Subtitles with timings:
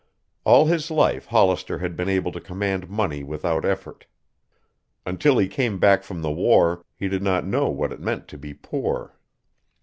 [0.45, 4.07] All his life Hollister had been able to command money without effort.
[5.05, 8.37] Until he came back from the war he did not know what it meant to
[8.39, 9.15] be poor.